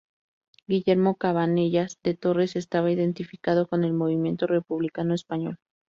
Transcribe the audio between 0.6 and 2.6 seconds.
Guillermo Cabanellas de Torres